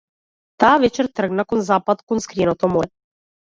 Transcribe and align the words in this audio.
Таа 0.63 0.71
вечер 0.83 1.09
тргна 1.19 1.43
кон 1.51 1.59
запад, 1.69 2.05
кон 2.07 2.25
скриеното 2.27 2.65
море. 2.75 2.95